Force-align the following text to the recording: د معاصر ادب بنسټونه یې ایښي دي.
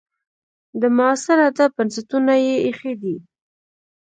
د 0.81 0.83
معاصر 0.97 1.37
ادب 1.49 1.71
بنسټونه 1.77 2.33
یې 2.45 2.55
ایښي 2.65 2.93
دي. 3.01 3.15